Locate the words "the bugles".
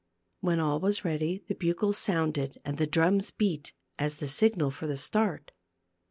1.47-1.95